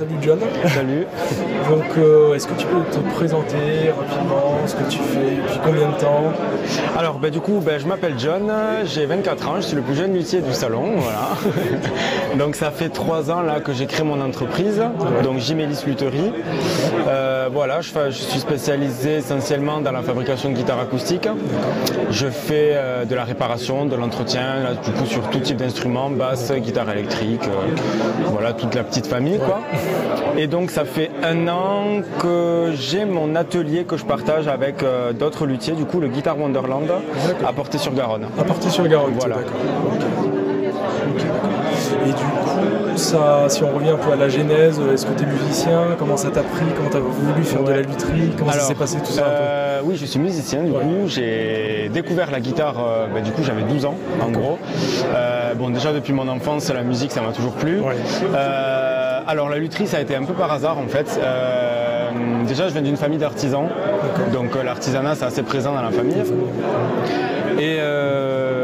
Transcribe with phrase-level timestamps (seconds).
[0.00, 0.38] Salut John.
[0.64, 1.06] Salut.
[1.68, 5.90] Donc, euh, est-ce que tu peux te présenter rapidement ce que tu fais depuis combien
[5.90, 6.32] de temps?
[6.98, 8.50] Alors, bah, du coup, bah, je m'appelle John,
[8.86, 10.92] j'ai 24 ans, je suis le plus jeune luthier du salon.
[11.00, 12.38] Voilà.
[12.38, 14.82] donc, ça fait 3 ans là, que j'ai créé mon entreprise,
[15.22, 16.32] donc Jimélis Lutherie.
[17.06, 21.28] Euh, voilà, je, je, suis spécialisé essentiellement dans la fabrication de guitares acoustiques.
[22.10, 26.52] Je fais euh, de la réparation, de l'entretien, du coup, sur tout type d'instruments, basse,
[26.52, 27.74] guitare électrique, euh,
[28.26, 29.38] voilà, toute la petite famille.
[29.38, 29.60] Quoi.
[30.36, 35.12] Et donc, ça fait un an que j'ai mon atelier que je partage avec euh,
[35.12, 36.90] d'autres luthiers, du coup, le Guitar Wonderland
[37.46, 38.26] à Portée-sur-Garonne.
[38.38, 39.36] À Portée-sur-Garonne, voilà.
[42.06, 45.24] Et du coup, ça, si on revient un peu à la genèse, est-ce que tu
[45.24, 45.96] es musicien?
[45.98, 46.64] Comment ça t'a pris?
[46.76, 48.30] Comment tu as voulu faire de la lutherie?
[48.36, 50.62] Comment Alors, ça s'est passé tout ça euh, Oui, je suis musicien.
[50.62, 52.76] Du coup, j'ai découvert la guitare.
[52.78, 54.58] Euh, bah, du coup, j'avais 12 ans, en gros.
[55.14, 57.80] Euh, bon, déjà depuis mon enfance, la musique, ça m'a toujours plu.
[57.80, 57.96] Ouais.
[58.34, 61.18] Euh, alors, la lutherie, ça a été un peu par hasard, en fait.
[61.22, 62.10] Euh,
[62.46, 63.68] déjà, je viens d'une famille d'artisans.
[64.32, 66.22] Donc, euh, l'artisanat, c'est assez présent dans la famille.
[67.58, 68.59] Et euh,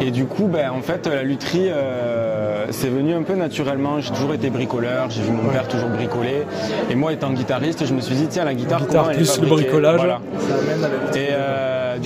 [0.00, 4.00] et du coup, ben, en fait, la lutherie, euh, c'est venu un peu naturellement.
[4.00, 6.42] J'ai toujours été bricoleur, j'ai vu mon père toujours bricoler.
[6.90, 9.36] Et moi, étant guitariste, je me suis dit, tiens, la guitare, Guitare comment elle plus
[9.36, 10.20] est le bricolage, Voilà.
[10.38, 11.20] ça amène à la lutherie.
[11.20, 11.35] Et euh,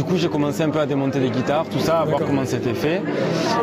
[0.00, 2.46] du coup, j'ai commencé un peu à démonter des guitares, tout ça, à voir comment
[2.46, 3.02] c'était fait.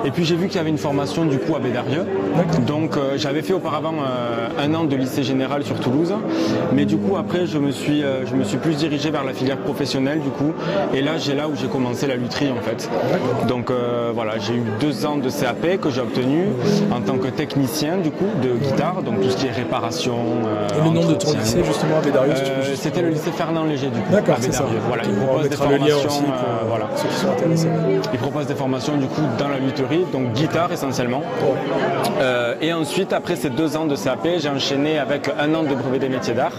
[0.06, 2.06] Et puis, j'ai vu qu'il y avait une formation du coup à Bédarieux.
[2.68, 6.14] Donc, euh, j'avais fait auparavant euh, un an de lycée général sur Toulouse.
[6.74, 9.34] Mais du coup, après, je me suis, euh, je me suis plus dirigé vers la
[9.34, 10.54] filière professionnelle, du coup.
[10.94, 12.88] Et là, j'ai là où j'ai commencé la lutherie, en fait.
[13.48, 13.72] Donc,
[14.14, 16.44] voilà, j'ai eu deux ans de CAP que j'ai obtenu
[16.96, 19.02] en tant que technicien, du coup, de guitare.
[19.02, 20.18] Donc, tout ce qui est réparation.
[20.80, 24.00] Et le nom de ton lycée, justement, à juste- C'était le lycée Fernand Léger du
[24.02, 24.12] coup.
[24.12, 24.64] D'accord, c'est ça.
[24.64, 24.82] Bédarieux.
[24.88, 26.27] Voilà, il propose des formations.
[26.34, 26.86] Euh, voilà.
[26.96, 27.68] ceux qui sont intéressés.
[28.14, 31.22] Il propose des formations du coup dans la lutherie, donc guitare essentiellement.
[32.20, 35.76] Euh, et ensuite, après ces deux ans de CAP, j'ai enchaîné avec un an de
[35.76, 36.52] brevet des métiers d'art.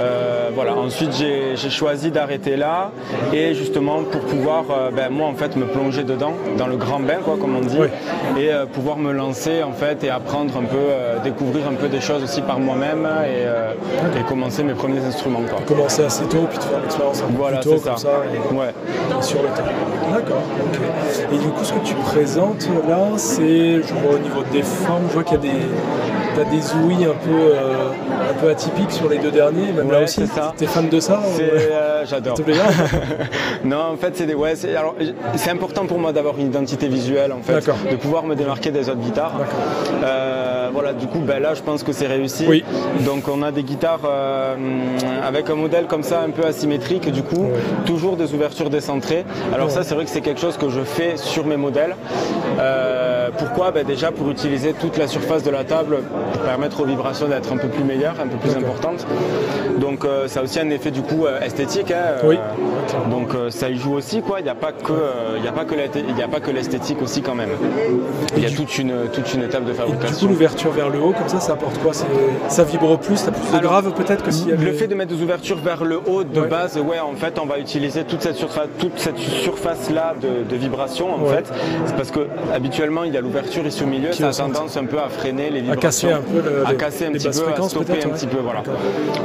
[0.00, 0.74] Euh, voilà.
[0.74, 2.90] Ensuite, j'ai choisi d'arrêter là
[3.32, 7.00] et justement pour pouvoir, euh, ben, moi en fait, me plonger dedans, dans le grand
[7.00, 7.90] bain, quoi, comme on dit, Ouais.
[8.38, 12.22] et pouvoir me lancer en fait et apprendre un peu, découvrir un peu des choses
[12.22, 15.42] aussi par moi-même et, et commencer mes premiers instruments.
[15.48, 15.60] Quoi.
[15.66, 18.08] Commencer assez tôt, puis de faire l'expérience un peu Voilà, plus tôt, comme ça.
[18.08, 18.65] ça, et, Ouais.
[19.20, 19.64] Sur le temps.
[20.12, 20.42] D'accord.
[21.32, 25.04] Et du coup, ce que tu présentes là, c'est, je vois au niveau des formes,
[25.08, 25.60] je vois qu'il y a des,
[26.36, 27.88] t'as des ouïes un peu, euh,
[28.30, 30.22] un peu atypiques sur les deux derniers, même là aussi.
[30.56, 32.36] T'es fan de ça euh, j'adore.
[33.64, 34.94] Non, en fait, c'est des, ouais, c'est, alors,
[35.36, 38.88] c'est important pour moi d'avoir une identité visuelle, en fait, de pouvoir me démarquer des
[38.88, 39.32] autres guitares.
[39.38, 40.04] D'accord.
[40.04, 42.44] Euh, voilà, du coup, ben là, je pense que c'est réussi.
[42.48, 42.64] Oui.
[43.04, 44.54] Donc, on a des guitares euh,
[45.26, 47.48] avec un modèle comme ça, un peu asymétrique, du coup,
[47.84, 49.24] toujours des ouvertures décentrées.
[49.52, 51.96] Alors ça, c'est vrai que c'est quelque chose que je fais sur mes modèles.
[52.58, 55.98] Euh, pourquoi Ben Déjà pour utiliser toute la surface de la table
[56.32, 59.06] pour permettre aux vibrations d'être un peu plus meilleures, un peu plus importantes.
[59.78, 61.90] Donc, euh, ça a aussi un effet du coup euh, esthétique.
[61.90, 62.36] hein, Oui.
[62.36, 64.40] euh, donc euh, ça y joue aussi quoi.
[64.40, 66.40] Il n'y a pas que euh, il a pas que la- il y a pas
[66.40, 67.50] que l'esthétique aussi quand même.
[68.36, 70.28] Il y a toute une toute une étape de Et du coup, fabrication.
[70.28, 71.92] l'ouverture vers le haut, comme ça, ça apporte quoi?
[72.48, 74.64] Ça vibre plus, t'as plus de grave peut-être que avait...
[74.64, 76.48] Le fait de mettre des ouvertures vers le haut de Ouais.
[76.48, 80.48] base, ouais, en fait, on va utiliser toute cette surface, toute cette surface là de,
[80.48, 81.36] de vibration, en Ouais.
[81.36, 81.52] fait.
[81.86, 84.76] C'est parce que habituellement, il y a l'ouverture ici au milieu, Qui ça a tendance
[84.76, 87.10] un peu à freiner les À vibrations, casser un peu le- à les- casser un
[87.10, 87.30] les petit peu,
[87.62, 88.12] à stopper un ouais.
[88.14, 88.62] petit peu, voilà.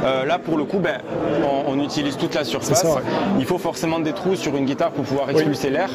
[0.04, 0.98] Euh, là, pour le coup, ben,
[1.66, 2.68] on, on utilise toute la surface.
[2.80, 3.02] C'est ça, ouais.
[3.38, 5.90] Il faut forcément des trous sur une guitare pour pouvoir expulser l'air.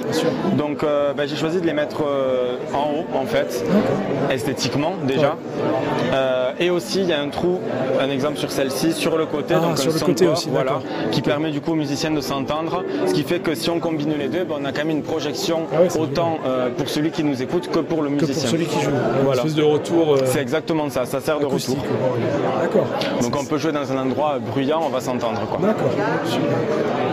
[0.58, 3.64] Donc, euh, ben, j'ai choisi de les mettre euh, en haut, en fait,
[4.32, 5.36] esthétiquement déjà.
[6.60, 7.60] Et aussi, il y a un trou,
[8.00, 10.80] un exemple sur celle-ci, sur le côté, Ah, donc sur un le côté aussi, voilà,
[11.12, 12.84] qui permet du coup aux musiciens de s'entendre.
[13.06, 15.04] Ce qui fait que si on combine les deux, ben, on a quand même une
[15.04, 18.42] projection Ah ouais, autant euh, pour celui qui nous écoute que pour le Que musicien.
[18.42, 18.92] pour celui qui joue.
[19.24, 19.42] Voilà.
[19.42, 21.78] Une espèce de retour euh, C'est exactement ça, ça sert de retour.
[22.62, 22.88] D'accord.
[23.22, 25.40] Donc on peut jouer dans un endroit bruyant, on va s'entendre.
[25.62, 25.92] D'accord.
[26.26, 26.46] Super.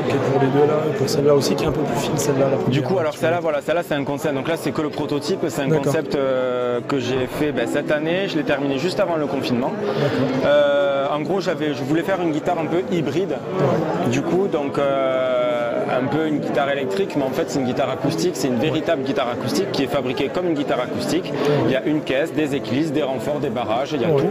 [0.07, 2.47] Ok, pour les deux là, pour celle-là aussi qui est un peu plus fine, celle-là.
[2.69, 4.35] Du coup, là, alors celle-là, voilà, celle-là c'est un concept.
[4.35, 5.41] Donc là, c'est que le prototype.
[5.49, 8.29] C'est un concept euh, que j'ai fait ben, cette année.
[8.29, 9.73] Je l'ai terminé juste avant le confinement.
[10.45, 13.37] Euh, en gros, j'avais, je voulais faire une guitare un peu hybride.
[14.11, 15.44] Du coup, donc euh,
[15.97, 18.33] un peu une guitare électrique, mais en fait, c'est une guitare acoustique.
[18.35, 21.33] C'est une véritable guitare acoustique qui est fabriquée comme une guitare acoustique.
[21.67, 24.31] Il y a une caisse, des éclisses, des renforts, des barrages, il y a tout.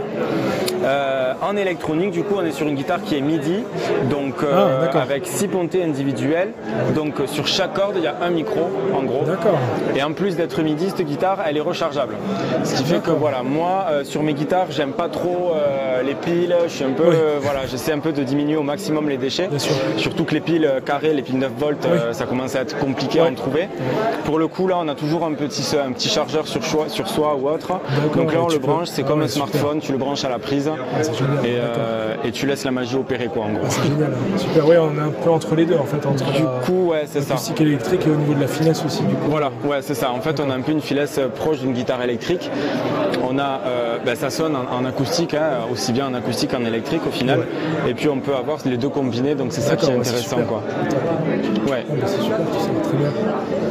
[0.84, 3.64] Euh, en électronique, du coup, on est sur une guitare qui est MIDI,
[4.10, 6.50] donc euh, Ah, avec six pontées individuelles.
[6.94, 9.24] Donc euh, sur chaque corde, il y a un micro, en gros.
[9.24, 9.58] D'accord.
[9.96, 12.14] Et en plus d'être MIDI, cette guitare, elle est rechargeable.
[12.64, 15.52] Ce qui fait que voilà, moi, sur mes guitares, j'aime pas trop
[16.04, 16.54] les piles.
[16.66, 17.16] Je suis un peu, Oui.
[17.40, 19.48] voilà, j'essaie un peu de diminuer au maximum les déchets.
[19.48, 19.74] Bien sûr.
[19.96, 23.20] Surtout que les piles carrées, les piles 9 volts, euh, ça commence à être compliqué
[23.20, 23.68] à en trouver.
[24.24, 27.08] Pour le coup, là, on a toujours un petit, un petit chargeur sur, choix, sur
[27.08, 27.80] soi ou autre.
[28.14, 30.68] Donc là, on le branche, c'est comme un smartphone, tu le branches à la prise
[30.68, 33.66] et, euh, et, tu laisses la magie opérer, quoi, en gros.
[33.68, 34.12] c'est génial.
[34.36, 36.04] Super, ouais, on est un peu entre les deux, en fait.
[36.06, 37.36] Entre du coup, ouais, c'est ça.
[37.60, 39.30] électrique et au niveau de la finesse aussi, du coup.
[39.30, 40.10] Voilà, ouais, c'est ça.
[40.12, 42.50] En fait, on a un peu une finesse proche d'une guitare électrique.
[43.28, 43.60] On a,
[44.04, 47.46] ben, ça sonne en, acoustique, hein, aussi bien en acoustique qu'en électrique au final.
[47.88, 50.42] Et puis on peut avoir les deux combinés, donc c'est ça qui est intéressant.
[50.48, 50.62] quoi.
[51.70, 51.84] Ouais.
[51.88, 52.70] Ah, bah, c'est super, ça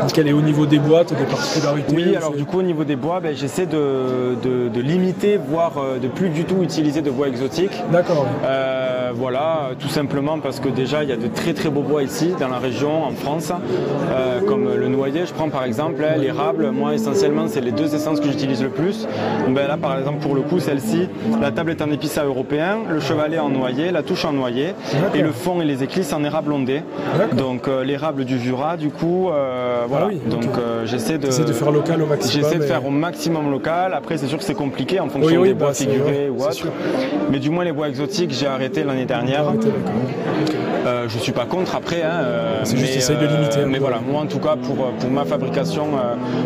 [0.07, 0.35] très bien.
[0.35, 3.35] Au niveau des boîtes, des particularités Oui, alors du coup au niveau des bois, ben,
[3.35, 7.81] j'essaie de, de, limiter, voire euh, de plus du tout utiliser de bois exotiques.
[7.91, 8.27] D'accord.
[8.43, 12.03] Euh, voilà, tout simplement parce que déjà il y a de très très beaux bois
[12.03, 13.51] ici dans la région, en France,
[14.11, 16.71] euh, comme le noyer, je prends par exemple hein, l'érable.
[16.71, 19.07] Moi essentiellement c'est les deux essences que j'utilise le plus.
[19.47, 21.07] Ben, là par exemple pour le coup celle-ci,
[21.41, 24.73] la table est en épissa européen, le chevalet en noyer, la touche en noyer
[25.13, 26.81] et le fond et les éclisses en érable ondé.
[27.33, 27.52] Donc
[27.83, 29.29] l'érable du Jura du coup,
[29.87, 30.09] voilà.
[30.11, 30.43] Ah Donc
[30.85, 32.43] j'essaie de, de faire local au maximum.
[32.43, 33.93] J'essaie de faire au maximum local.
[33.93, 36.67] Après c'est sûr que c'est compliqué en fonction des bois bah, figurés ou autre.
[37.31, 39.45] Mais du moins les bois exotiques j'ai arrêté l'année dernière.
[40.85, 42.01] Euh, je suis pas contre après.
[42.03, 43.59] Hein, euh, c'est juste essayer de limiter.
[43.59, 45.87] Euh, mais voilà, moi en tout cas pour, pour ma fabrication,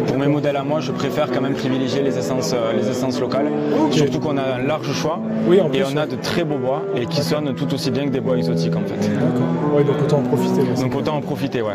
[0.06, 3.48] pour mes modèles à moi, je préfère quand même privilégier les essences, les essences locales.
[3.92, 7.06] Surtout qu'on a un large choix oui, et on a de très beaux bois et
[7.06, 9.10] qui sonnent tout aussi bien que des bois exotiques en fait.
[9.10, 9.84] D'accord.
[9.86, 10.62] donc autant en profiter.
[10.82, 11.74] Donc autant en profiter, ouais.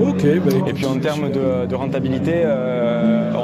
[0.00, 0.24] Ok.
[0.44, 2.44] Bah, et puis en termes de, rentabilité,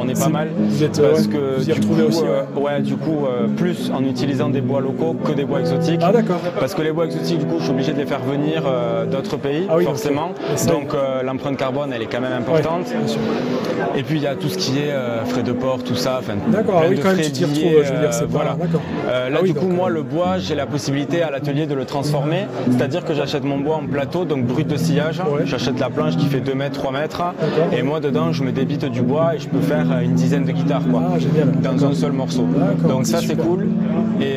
[0.01, 0.49] on est, pas mal.
[0.57, 2.23] Vous êtes, parce que du coup, aussi.
[2.57, 6.01] ouais, du coup, plus en utilisant des bois locaux que des bois exotiques.
[6.03, 6.41] Ah d'accord.
[6.59, 9.07] Parce que les bois exotiques, du coup, je suis obligé de les faire venir euh,
[9.07, 10.33] d'autres pays, ah forcément.
[10.69, 12.93] Donc euh, l'empreinte carbone, elle est quand même importante.
[13.97, 16.21] et puis il y a tout ce qui est euh, frais de port, tout ça.
[16.49, 18.57] D'accord, oui, quand même tu t'y retrouves, je veux dire, c'est voilà.
[19.31, 22.47] là, ah du coup, moi, le bois, j'ai la possibilité à l'atelier de le transformer.
[22.71, 25.21] C'est-à-dire que j'achète mon bois en plateau, donc brut de sillage.
[25.45, 27.23] J'achète la planche qui fait 2 mètres, 3 mètres.
[27.77, 30.53] Et moi, dedans, je me débite du bois et je peux faire une dizaine de
[30.53, 31.03] guitares quoi,
[31.63, 32.47] dans un seul morceau.
[32.89, 33.67] Donc ça, c'est cool.
[34.21, 34.37] Et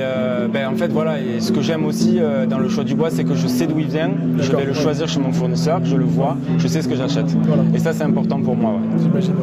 [0.51, 2.19] ben, en fait, voilà, et ce que j'aime aussi
[2.49, 4.73] dans le choix du bois, c'est que je sais d'où il vient, je vais le
[4.73, 7.27] choisir chez mon fournisseur, je le vois, je sais ce que j'achète.
[7.73, 8.73] Et ça, c'est important pour moi.
[9.01, 9.33] J'imagine.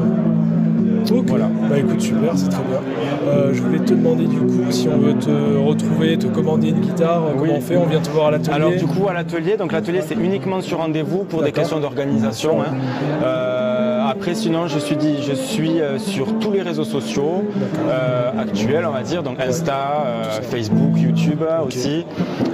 [1.26, 1.49] Voilà.
[1.70, 2.81] Bah écoute, super, c'est très bien.
[3.26, 6.81] Euh, je voulais te demander du coup si on veut te retrouver, te commander une
[6.81, 7.76] guitare, euh, comment on fait?
[7.76, 10.60] On vient te voir à l'atelier Alors du coup à l'atelier, donc l'atelier c'est uniquement
[10.60, 12.60] sur rendez-vous pour des questions d'organisation.
[12.60, 12.75] Hein.
[13.22, 17.44] Euh, après sinon je suis, dit, je suis sur tous les réseaux sociaux
[18.38, 20.06] actuels on va dire, donc Insta,
[20.43, 22.05] Facebook, YouTube aussi.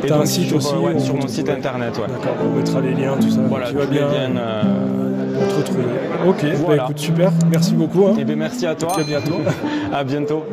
[0.03, 1.95] Et donc, un site sur, aussi sur mon site internet.
[1.95, 3.41] D'accord, on mettra les liens, tout ça.
[3.49, 4.09] Voilà, tu vas bien.
[5.37, 5.85] On te retrouver.
[6.27, 7.33] Ok, bah, écoute, super.
[7.51, 8.07] Merci beaucoup.
[8.07, 8.15] Hein.
[8.17, 8.99] Et eh bien, merci à toi.
[8.99, 9.41] à bientôt.
[9.93, 10.45] à bientôt.